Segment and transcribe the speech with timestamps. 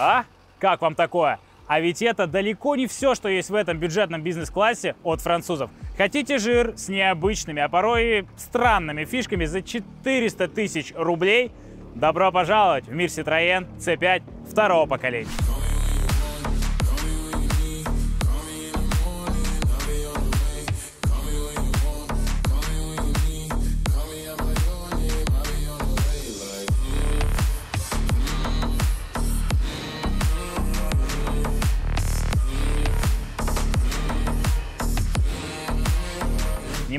[0.00, 0.24] А?
[0.58, 1.38] Как вам такое?
[1.66, 5.70] А ведь это далеко не все, что есть в этом бюджетном бизнес-классе от французов.
[5.98, 11.52] Хотите жир с необычными, а порой и странными фишками за 400 тысяч рублей?
[11.94, 15.28] Добро пожаловать в мир Citroën C5 второго поколения.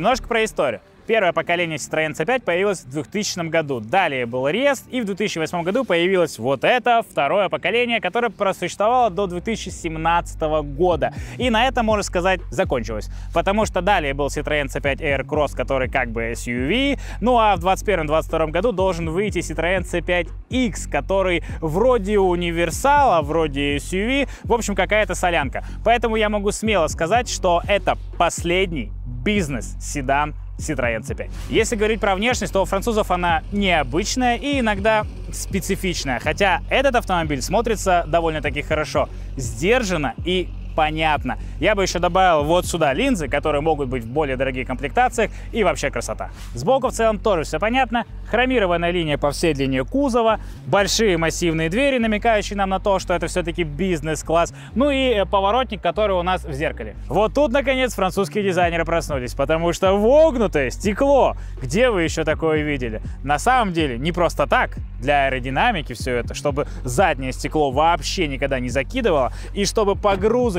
[0.02, 0.82] Немножко про историю.
[1.06, 3.80] Первое поколение Citroёn C5 появилось в 2000 году.
[3.80, 9.28] Далее был Рест, и в 2008 году появилось вот это, второе поколение, которое просуществовало до
[9.28, 10.42] 2017
[10.76, 11.14] года.
[11.38, 13.12] И на этом, можно сказать, закончилось.
[13.32, 16.98] Потому что далее был Citroёn C5 Air Cross, который как бы SUV.
[17.20, 24.28] Ну а в 2021-2022 году должен выйти Citroёn C5X, который вроде универсала, вроде SUV.
[24.46, 25.64] В общем, какая-то солянка.
[25.86, 28.92] Поэтому я могу смело сказать, что это последний
[29.24, 31.30] бизнес-седан Citroёn C5.
[31.50, 36.20] Если говорить про внешность, то у французов она необычная и иногда специфичная.
[36.20, 41.38] Хотя этот автомобиль смотрится довольно-таки хорошо, сдержанно и понятно.
[41.60, 45.64] Я бы еще добавил вот сюда линзы, которые могут быть в более дорогих комплектациях и
[45.64, 46.32] вообще красота.
[46.54, 48.06] Сбоку в целом тоже все понятно.
[48.30, 53.28] Хромированная линия по всей длине кузова, большие массивные двери, намекающие нам на то, что это
[53.28, 56.96] все-таки бизнес-класс, ну и э, поворотник, который у нас в зеркале.
[57.08, 63.02] Вот тут, наконец, французские дизайнеры проснулись, потому что вогнутое стекло, где вы еще такое видели?
[63.24, 68.60] На самом деле, не просто так, для аэродинамики все это, чтобы заднее стекло вообще никогда
[68.60, 69.96] не закидывало, и чтобы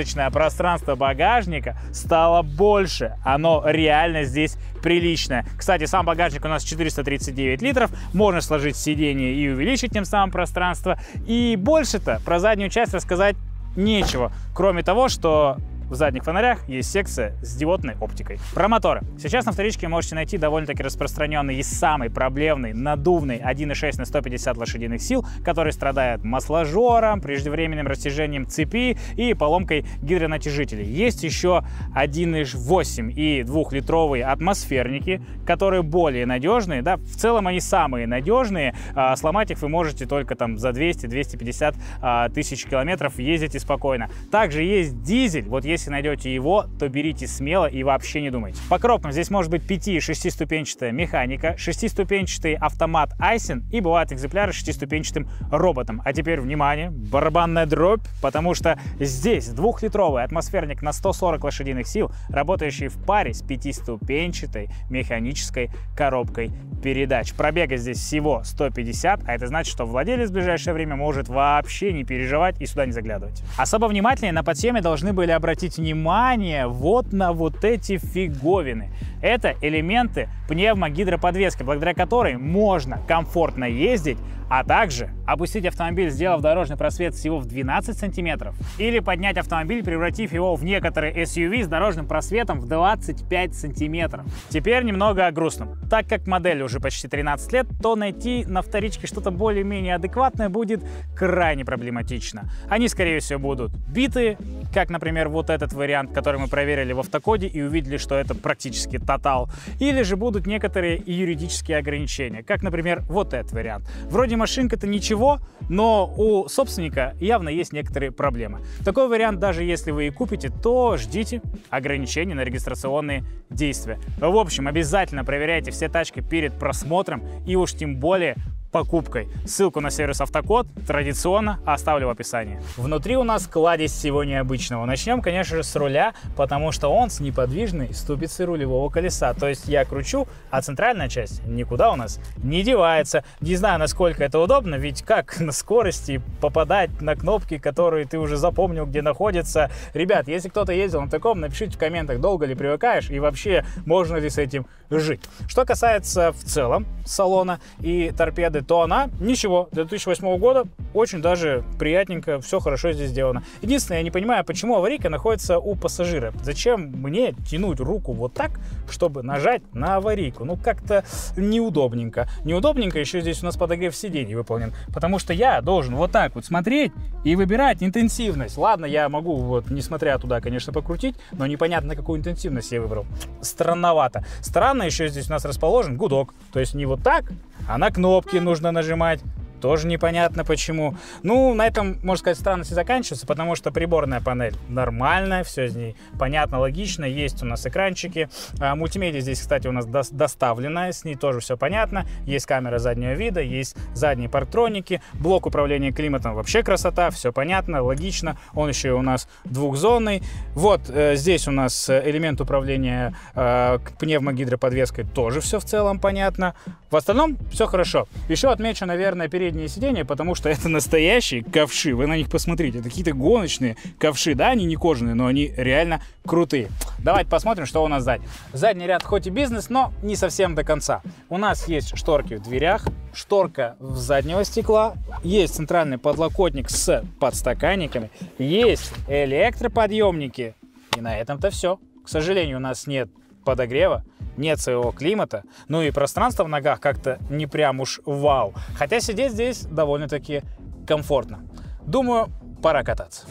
[0.03, 3.17] погрузочное пространство багажника стало больше.
[3.25, 5.47] Оно реально здесь приличное.
[5.57, 10.99] Кстати, сам багажник у нас 439 литров, можно сложить сиденье и увеличить тем самым пространство.
[11.27, 13.37] И больше-то про заднюю часть рассказать
[13.77, 15.57] нечего, кроме того, что
[15.93, 18.39] в задних фонарях есть секция с диодной оптикой.
[18.55, 19.03] Про моторы.
[19.21, 25.03] Сейчас на вторичке можете найти довольно-таки распространенный и самый проблемный надувный 1.6 на 150 лошадиных
[25.03, 30.87] сил, который страдает масложором, преждевременным растяжением цепи и поломкой гидронатяжителей.
[30.87, 31.63] Есть еще
[31.95, 36.81] 1.8 и 2-литровые атмосферники, которые более надежные.
[36.81, 38.75] Да, в целом они самые надежные.
[38.95, 44.09] А, сломать их вы можете только там за 200-250 а, тысяч километров ездите спокойно.
[44.31, 45.45] Также есть дизель.
[45.45, 48.61] Вот есть если найдете его, то берите смело и вообще не думайте.
[48.69, 54.53] По коробкам здесь может быть 5 и 6-ступенчатая механика, 6-ступенчатый автомат Айсен и бывают экземпляры
[54.53, 56.01] с 6-ступенчатым роботом.
[56.05, 62.87] А теперь, внимание, барабанная дробь, потому что здесь двухлитровый атмосферник на 140 лошадиных сил, работающий
[62.87, 67.33] в паре с 5-ступенчатой механической коробкой передач.
[67.33, 72.05] Пробега здесь всего 150, а это значит, что владелец в ближайшее время может вообще не
[72.05, 73.43] переживать и сюда не заглядывать.
[73.57, 78.91] Особо внимательнее на подсъеме должны были обратить обратить внимание вот на вот эти фиговины.
[79.21, 84.19] Это элементы пневмогидроподвески, благодаря которой можно комфортно ездить,
[84.53, 90.35] а также опустить автомобиль, сделав дорожный просвет всего в 12 сантиметров, или поднять автомобиль, превратив
[90.35, 94.27] его в некоторые SUV с дорожным просветом в 25 сантиметров.
[94.51, 95.79] Теперь немного о грустном.
[95.89, 100.85] Так как модель уже почти 13 лет, то найти на вторичке что-то более-менее адекватное будет
[101.17, 102.51] крайне проблематично.
[102.69, 104.37] Они, скорее всего, будут битые,
[104.75, 108.99] как, например, вот этот вариант, который мы проверили в автокоде и увидели, что это практически
[108.99, 109.49] тотал.
[109.81, 113.89] Или же будут некоторые юридические ограничения, как, например, вот этот вариант.
[114.11, 115.39] Вроде машинка-то ничего,
[115.69, 118.61] но у собственника явно есть некоторые проблемы.
[118.85, 124.01] Такой вариант, даже если вы и купите, то ждите ограничений на регистрационные действия.
[124.19, 128.35] В общем, обязательно проверяйте все тачки перед просмотром и уж тем более
[128.73, 129.29] покупкой.
[129.47, 132.61] Ссылку на сервис Автокод традиционно оставлю в описании.
[132.77, 134.87] Внутри у нас кладезь всего необычного.
[134.87, 139.35] Начнем, конечно же, с руля, потому что он с неподвижной ступицей рулевого колеса.
[139.35, 143.25] То есть я кручу, а центральная часть никуда у нас не девается.
[143.41, 148.39] Не знаю, насколько это удобно, ведь как на скорости попадать на кнопки, которые ты уже
[148.39, 149.71] запомнил, где находятся.
[149.93, 154.17] Ребят, если кто-то ездил на таком, напишите в комментах, долго ли привыкаешь и вообще можно
[154.17, 155.21] ли с этим жить.
[155.47, 159.69] Что касается в целом салона и торпеды, то она ничего.
[159.73, 160.65] Для 2008 года
[160.95, 163.43] очень даже приятненько, все хорошо здесь сделано.
[163.63, 166.33] Единственное, я не понимаю, почему аварийка находится у пассажира.
[166.43, 168.53] Зачем мне тянуть руку вот так,
[168.91, 170.45] чтобы нажать на аварийку?
[170.45, 171.05] Ну, как-то
[171.37, 172.29] неудобненько.
[172.45, 176.45] Неудобненько еще здесь у нас подогрев сидений выполнен, потому что я должен вот так вот
[176.45, 176.93] смотреть
[177.25, 178.57] и выбирать интенсивность.
[178.57, 183.07] Ладно, я могу вот, несмотря туда, конечно, покрутить, но непонятно, какую интенсивность я выбрал.
[183.41, 184.25] Странновато.
[184.41, 186.35] Странно еще здесь у нас расположен гудок.
[186.53, 187.33] То есть не вот так,
[187.69, 189.21] а на кнопки нужно нажимать.
[189.63, 190.97] Тоже непонятно почему.
[191.23, 195.97] Ну, на этом, можно сказать, странности заканчиваются, потому что приборная панель нормальная, все с ней
[196.19, 198.29] понятно, логично, есть у нас экранчики.
[198.61, 202.07] А, мультимедиа здесь, кстати, у нас до доставленная, с ней тоже все понятно.
[202.27, 208.37] Есть камера заднего вида, есть задние парктроники, блок управления климатом вообще красота, все понятно, логично.
[208.55, 210.25] Он еще у нас двухзонный.
[210.55, 216.55] Вот э, здесь у нас элемент управления э, пневмогидроподвеской, тоже все в целом понятно.
[216.91, 218.09] В остальном все хорошо.
[218.29, 221.95] Еще отмечу, наверное, передние сиденья, потому что это настоящие ковши.
[221.95, 222.79] Вы на них посмотрите.
[222.79, 224.35] Это какие-то гоночные ковши.
[224.35, 226.69] Да, они не кожаные, но они реально крутые.
[226.99, 228.25] Давайте посмотрим, что у нас сзади.
[228.55, 231.03] Задний ряд хоть и бизнес, но не совсем до конца.
[231.29, 238.11] У нас есть шторки в дверях, шторка в заднего стекла, есть центральный подлокотник с подстаканниками,
[238.39, 240.55] есть электроподъемники.
[240.97, 241.79] И на этом-то все.
[242.03, 243.11] К сожалению, у нас нет
[243.45, 244.05] подогрева,
[244.37, 248.55] нет своего климата, ну и пространство в ногах как-то не прям уж вау.
[248.77, 250.43] Хотя сидеть здесь довольно-таки
[250.87, 251.41] комфортно.
[251.87, 252.29] Думаю,
[252.63, 253.27] пора кататься.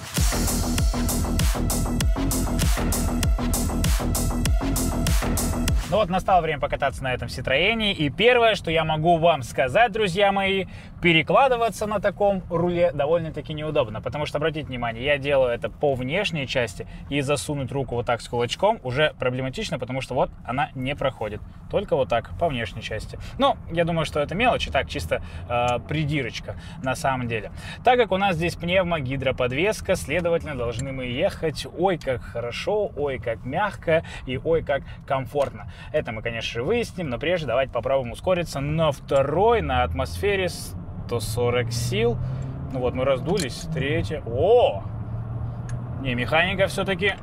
[5.92, 7.92] Ну вот настало время покататься на этом Citroёне.
[7.92, 10.68] И первое, что я могу вам сказать, друзья мои,
[11.02, 14.02] перекладываться на таком руле довольно-таки неудобно.
[14.02, 16.88] Потому что, обратите внимание, я делаю это по внешней части.
[17.10, 21.42] И засунуть руку вот так с кулачком уже проблематично, потому что вот она не проходит.
[21.70, 23.20] Только вот так, по внешней части.
[23.38, 27.52] Но я думаю, что это мелочь, и так чисто э, придирочка на самом деле.
[27.84, 28.56] Так как у нас здесь
[29.22, 35.72] пневмогидроподвеска, следовательно, должны мы ехать ой как хорошо, ой как мягко и ой как комфортно.
[35.92, 41.72] Это мы, конечно же, выясним, но прежде давайте попробуем ускориться на второй, на атмосфере 140
[41.72, 42.18] сил.
[42.74, 44.24] Ну вот, мы раздулись, третья.
[44.26, 44.84] О!
[46.02, 47.14] Не, механика все-таки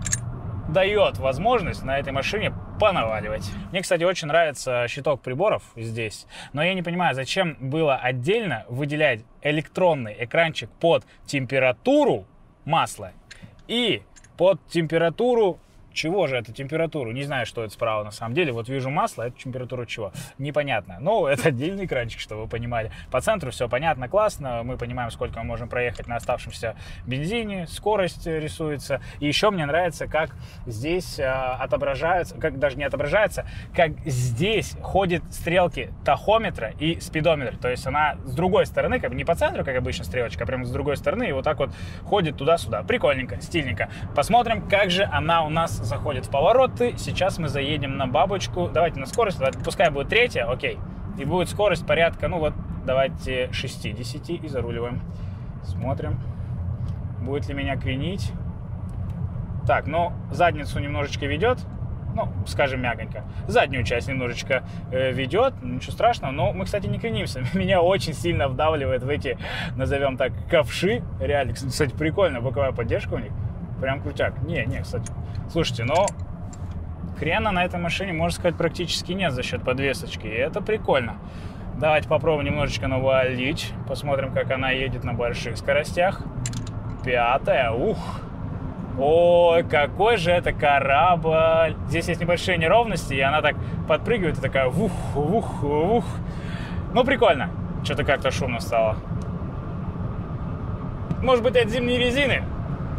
[0.69, 3.51] дает возможность на этой машине понаваливать.
[3.71, 9.25] Мне, кстати, очень нравится щиток приборов здесь, но я не понимаю, зачем было отдельно выделять
[9.43, 12.27] электронный экранчик под температуру
[12.65, 13.13] масла
[13.67, 14.03] и
[14.37, 15.59] под температуру
[15.99, 17.11] чего же это температуру?
[17.11, 18.53] Не знаю, что это справа на самом деле.
[18.53, 20.13] Вот вижу масло, это температура чего?
[20.39, 20.99] Непонятно.
[21.01, 22.93] Но это отдельный экранчик, чтобы вы понимали.
[23.11, 24.63] По центру все понятно, классно.
[24.63, 27.67] Мы понимаем, сколько мы можем проехать на оставшемся бензине.
[27.67, 29.01] Скорость рисуется.
[29.19, 30.31] И еще мне нравится, как
[30.67, 33.45] здесь а, отображаются, как даже не отображается,
[33.75, 37.57] как здесь ходят стрелки тахометра и спидометра.
[37.59, 40.47] То есть она с другой стороны, как бы не по центру, как обычно стрелочка, а
[40.47, 41.29] прямо с другой стороны.
[41.29, 41.71] И вот так вот
[42.05, 42.85] ходит туда-сюда.
[42.85, 43.89] Прикольненько, стильненько.
[44.15, 46.95] Посмотрим, как же она у нас заходит в повороты.
[46.97, 48.69] Сейчас мы заедем на бабочку.
[48.73, 50.79] Давайте на скорость, давайте, пускай будет третья, окей.
[51.19, 52.55] И будет скорость порядка, ну вот,
[52.87, 55.01] давайте 60 и заруливаем.
[55.65, 56.21] Смотрим,
[57.21, 58.31] будет ли меня кренить.
[59.67, 61.59] Так, ну, задницу немножечко ведет,
[62.15, 63.25] ну, скажем, мягонько.
[63.47, 67.43] Заднюю часть немножечко э, ведет, ничего страшного, но мы, кстати, не кренимся.
[67.55, 69.39] Меня очень сильно вдавливает в эти,
[69.77, 71.03] назовем так, ковши.
[71.21, 73.33] Реально, кстати, прикольно, боковая поддержка у них.
[73.81, 74.43] Прям крутяк.
[74.43, 75.11] Не, не, кстати.
[75.51, 76.07] Слушайте, но
[77.19, 80.27] крена на этой машине, можно сказать, практически нет за счет подвесочки.
[80.27, 81.17] И это прикольно.
[81.79, 83.73] Давайте попробуем немножечко навалить.
[83.87, 86.23] Посмотрим, как она едет на больших скоростях.
[87.05, 87.71] Пятая.
[87.71, 88.21] Ух.
[88.99, 91.77] Ой, какой же это корабль.
[91.87, 93.55] Здесь есть небольшие неровности, и она так
[93.87, 96.05] подпрыгивает и такая ух, ух, ух.
[96.93, 97.51] Ну, прикольно.
[97.85, 98.97] Что-то как-то шумно стало.
[101.23, 102.43] Может быть, от зимней резины?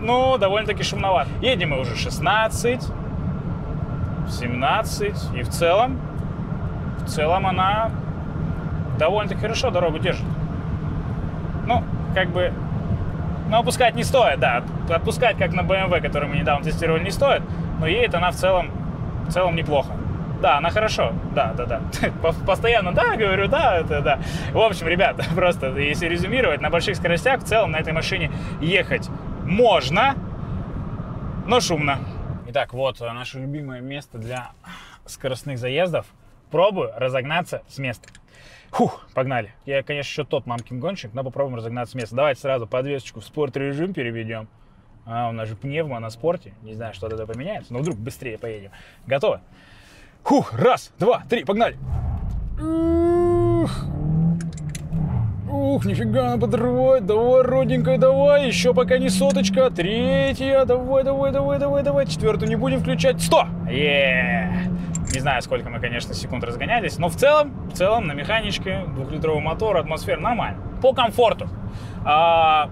[0.01, 1.29] Ну, довольно-таки шумновато.
[1.41, 2.81] Едем мы уже 16,
[4.27, 5.99] 17, и в целом,
[6.99, 7.91] в целом она
[8.97, 10.25] довольно-таки хорошо дорогу держит.
[11.65, 11.83] Ну,
[12.13, 12.53] как бы,
[13.49, 14.63] ну, опускать не стоит, да.
[14.89, 17.41] Отпускать, как на BMW, который мы недавно тестировали, не стоит,
[17.79, 18.71] но едет она в целом,
[19.27, 19.93] в целом неплохо.
[20.41, 21.11] Да, она хорошо.
[21.35, 21.81] Да, да, да.
[22.47, 24.19] Постоянно да, говорю, да, это да.
[24.53, 28.31] В общем, ребята, просто если резюмировать, на больших скоростях в целом на этой машине
[28.61, 29.09] ехать
[29.49, 30.15] можно,
[31.47, 31.99] но шумно.
[32.47, 34.51] Итак, вот наше любимое место для
[35.05, 36.05] скоростных заездов.
[36.51, 38.09] Пробую разогнаться с места.
[38.69, 39.53] Фух, погнали.
[39.65, 42.15] Я, конечно, еще тот мамкин гонщик, но попробуем разогнаться с места.
[42.15, 44.47] Давайте сразу подвесочку в спорт-режим переведем.
[45.05, 46.53] А, у нас же пневма на спорте.
[46.61, 48.71] Не знаю, что тогда поменяется, но вдруг быстрее поедем.
[49.07, 49.41] Готовы?
[50.23, 51.77] Фух, раз, два, три, погнали.
[52.61, 54.08] Ух.
[55.49, 57.07] Ух, нифига она подрывает.
[57.07, 58.47] Давай, родненькая, давай.
[58.47, 59.71] Еще пока не соточка.
[59.71, 60.63] Третья.
[60.65, 62.05] Давай, давай, давай, давай, давай.
[62.05, 63.19] Четвертую не будем включать.
[63.19, 63.47] Сто!
[63.67, 64.69] Е!
[65.11, 69.41] Не знаю, сколько мы, конечно, секунд разгонялись, но в целом, в целом на механичке, двухлитровый
[69.41, 70.61] мотор, атмосфера нормально.
[70.83, 71.49] По комфорту.
[72.05, 72.69] А,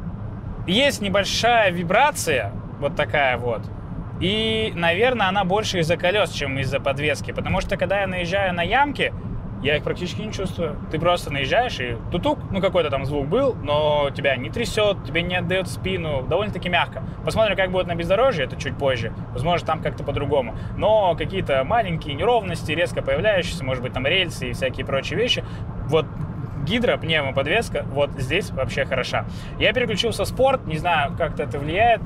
[0.67, 3.63] есть небольшая вибрация, вот такая вот.
[4.19, 7.31] И, наверное, она больше из-за колес, чем из-за подвески.
[7.31, 9.13] Потому что, когда я наезжаю на ямки,
[9.61, 10.77] я их практически не чувствую.
[10.91, 15.21] Ты просто наезжаешь и тутук, ну какой-то там звук был, но тебя не трясет, тебе
[15.21, 17.03] не отдает спину, довольно-таки мягко.
[17.25, 19.13] Посмотрим, как будет на бездорожье, это чуть позже.
[19.33, 20.55] Возможно, там как-то по-другому.
[20.77, 25.43] Но какие-то маленькие неровности, резко появляющиеся, может быть, там рельсы и всякие прочие вещи,
[25.87, 26.05] вот
[26.65, 29.25] гидро, пневмоподвеска, вот здесь вообще хороша.
[29.57, 32.01] Я переключился в спорт, не знаю, как это влияет,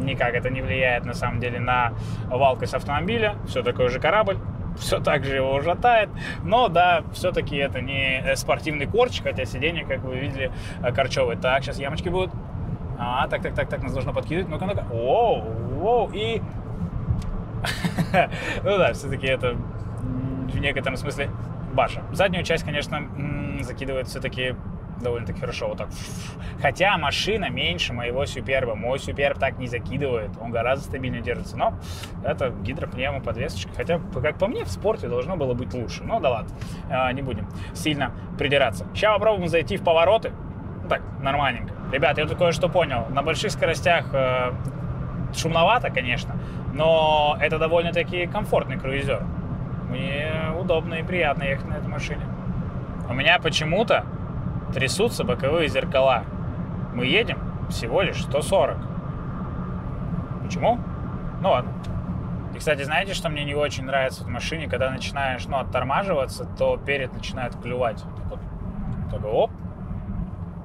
[0.00, 1.92] никак это не влияет на самом деле на
[2.26, 4.38] валкость автомобиля, все такой же корабль,
[4.76, 6.10] все так же его ужатает.
[6.42, 10.52] Но да, все-таки это не спортивный корч, хотя сиденье, как вы видели,
[10.94, 11.36] корчевое.
[11.36, 12.30] Так, сейчас ямочки будут.
[12.98, 14.48] А, так, так, так, так, нас должно подкидывать.
[14.48, 14.86] Ну-ка, ну-ка.
[14.92, 15.42] Оу,
[15.82, 16.40] оу, и...
[18.62, 19.56] ну да, все-таки это
[20.52, 21.30] в некотором смысле
[21.72, 22.02] баша.
[22.12, 23.08] Заднюю часть, конечно,
[23.60, 24.54] закидывает все-таки
[25.00, 25.88] довольно-таки хорошо вот так.
[26.60, 28.74] Хотя машина меньше моего Суперба.
[28.74, 31.56] Мой Суперб так не закидывает, он гораздо стабильнее держится.
[31.56, 31.74] Но
[32.24, 33.70] это гидропневмо подвесочка.
[33.76, 36.04] Хотя, как по мне, в спорте должно было быть лучше.
[36.04, 36.54] Но да ладно,
[36.90, 38.86] а, не будем сильно придираться.
[38.94, 40.32] Сейчас попробуем зайти в повороты.
[40.82, 41.72] Ну, так, нормальненько.
[41.92, 43.06] Ребят, я тут кое-что понял.
[43.10, 44.52] На больших скоростях э,
[45.36, 46.36] шумновато, конечно,
[46.72, 49.22] но это довольно-таки комфортный круизер.
[49.90, 52.22] Мне удобно и приятно ехать на этой машине.
[53.08, 54.06] У меня почему-то
[54.72, 56.24] трясутся боковые зеркала.
[56.94, 57.38] Мы едем
[57.70, 58.78] всего лишь 140.
[60.44, 60.78] Почему?
[61.40, 61.72] Ну ладно.
[62.54, 66.76] И, кстати, знаете, что мне не очень нравится в машине, когда начинаешь, ну, оттормаживаться, то
[66.76, 68.02] перед начинает клювать.
[68.02, 68.40] Так вот,
[69.10, 69.50] такой, оп,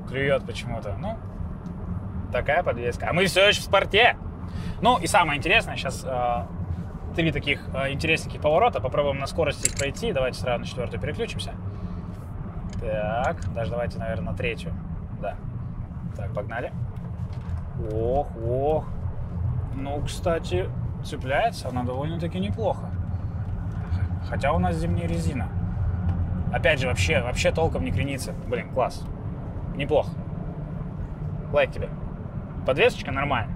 [0.09, 0.97] клюет почему-то.
[0.97, 1.17] Ну,
[2.31, 3.07] такая подвеска.
[3.09, 4.17] А мы все еще в спорте.
[4.81, 6.45] Ну, и самое интересное, сейчас э,
[7.15, 8.81] три таких э, интересненьких поворота.
[8.81, 10.11] Попробуем на скорости их пройти.
[10.11, 11.53] Давайте сразу на четвертую переключимся.
[12.79, 14.74] Так, даже давайте, наверное, на третью.
[15.22, 15.36] Да.
[16.15, 16.72] Так, погнали.
[17.91, 18.86] Ох, ох.
[19.75, 20.69] Ну, кстати,
[21.03, 22.89] цепляется она довольно-таки неплохо.
[24.27, 25.48] Хотя у нас зимняя резина.
[26.51, 28.34] Опять же, вообще, вообще толком не кренится.
[28.48, 29.05] Блин, класс.
[29.75, 30.10] Неплохо.
[31.51, 31.89] Лайк тебе.
[32.65, 33.55] Подвесочка нормальная.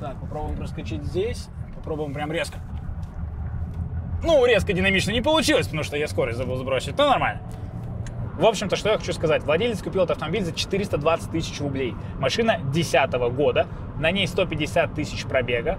[0.00, 1.48] Так, попробуем проскочить здесь.
[1.74, 2.58] Попробуем прям резко.
[4.24, 6.96] Ну, резко динамично не получилось, потому что я скорость забыл сбросить.
[6.96, 7.42] Но нормально.
[8.38, 9.42] В общем-то, что я хочу сказать.
[9.42, 11.94] Владелец купил этот автомобиль за 420 тысяч рублей.
[12.18, 13.66] Машина 2010 года,
[13.98, 15.78] на ней 150 тысяч пробега.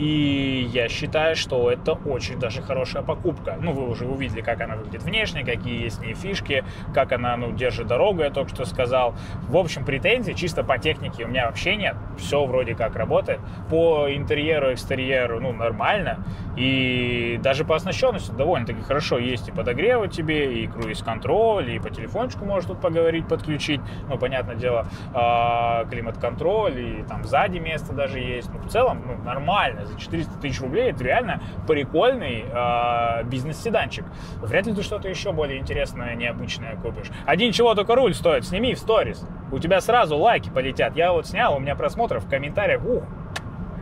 [0.00, 3.58] И я считаю, что это очень даже хорошая покупка.
[3.60, 6.64] Ну, вы уже увидели, как она выглядит внешне, какие есть в ней фишки,
[6.94, 9.14] как она, ну, держит дорогу, я только что сказал.
[9.42, 11.96] В общем, претензий чисто по технике у меня вообще нет.
[12.16, 13.40] Все вроде как работает.
[13.68, 16.24] По интерьеру, экстерьеру, ну, нормально.
[16.56, 19.18] И даже по оснащенности довольно-таки хорошо.
[19.18, 23.82] Есть и подогревы тебе, и круиз-контроль, и по телефончику можешь тут поговорить, подключить.
[24.08, 28.48] Ну, понятное дело, а, климат-контроль, и там сзади место даже есть.
[28.50, 34.04] Ну, в целом, ну, нормально за 400 тысяч рублей это реально прикольный э, бизнес-седанчик.
[34.36, 37.10] Вряд ли ты что-то еще более интересное, необычное купишь.
[37.26, 39.26] Один чего только руль стоит, сними в сторис.
[39.52, 40.96] У тебя сразу лайки полетят.
[40.96, 42.84] Я вот снял, у меня просмотров в комментариях.
[42.84, 43.04] Ух.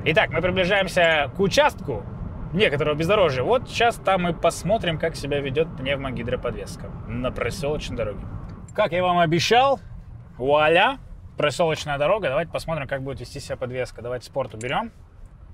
[0.04, 2.04] Итак, мы приближаемся к участку
[2.52, 3.42] некоторого бездорожья.
[3.42, 8.20] Вот сейчас там мы посмотрим, как себя ведет пневмогидроподвеска на проселочной дороге.
[8.74, 9.80] Как я вам обещал,
[10.36, 10.98] вуаля,
[11.36, 12.28] проселочная дорога.
[12.28, 14.02] Давайте посмотрим, как будет вести себя подвеска.
[14.02, 14.92] Давайте спорт уберем.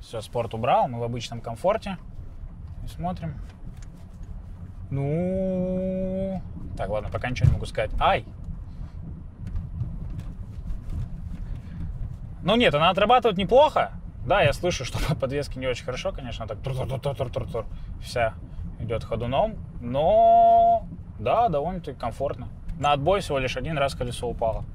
[0.05, 1.97] Все, спорт убрал, мы в обычном комфорте.
[2.87, 3.41] Смотрим.
[4.91, 6.43] Ну...
[6.77, 7.91] Так, ладно, пока ничего не могу сказать.
[7.99, 8.27] Ай!
[12.43, 13.93] Ну нет, она отрабатывает неплохо.
[14.27, 17.31] Да, я слышу, что по подвеске не очень хорошо, конечно, так тур тур тур тур
[17.31, 17.67] тур тур
[18.03, 18.35] вся
[18.81, 20.87] идет ходуном, но
[21.19, 22.49] да, довольно-таки комфортно.
[22.79, 24.67] На отбой всего лишь один раз колесо упало.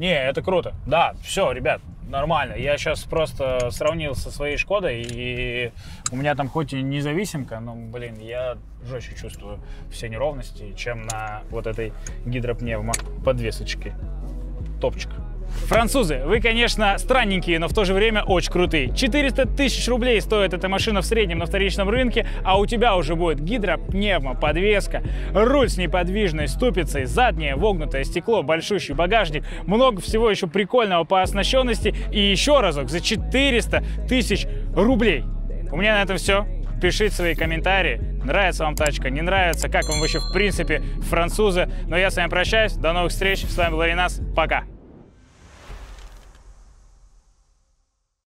[0.00, 0.72] Не, это круто.
[0.86, 2.54] Да, все, ребят, нормально.
[2.54, 5.72] Я сейчас просто сравнил со своей Шкодой, и
[6.10, 11.42] у меня там хоть и независимка, но, блин, я жестче чувствую все неровности, чем на
[11.50, 11.92] вот этой
[12.24, 13.94] гидропневмо подвесочке.
[14.80, 15.10] Топчик.
[15.66, 18.94] Французы, вы, конечно, странненькие, но в то же время очень крутые.
[18.94, 23.14] 400 тысяч рублей стоит эта машина в среднем на вторичном рынке, а у тебя уже
[23.14, 25.02] будет гидропневмо, подвеска,
[25.32, 31.94] руль с неподвижной ступицей, заднее вогнутое стекло, большущий багажник, много всего еще прикольного по оснащенности
[32.10, 35.24] и еще разок за 400 тысяч рублей.
[35.70, 36.46] У меня на этом все.
[36.80, 41.68] Пишите свои комментарии, нравится вам тачка, не нравится, как вам вообще в принципе французы.
[41.86, 44.64] Но я с вами прощаюсь, до новых встреч, с вами был Ларинас, пока!